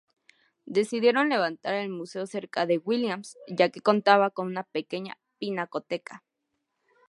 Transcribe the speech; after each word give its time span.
Decidieron 0.65 1.29
levantar 1.29 1.75
el 1.75 1.89
museo 1.89 2.25
cerca 2.25 2.65
del 2.65 2.81
"Williams", 2.83 3.37
que 3.45 3.53
ya 3.55 3.69
contaba 3.83 4.31
con 4.31 4.47
una 4.47 4.63
pequeña 4.63 5.19
pinacoteca. 5.37 6.23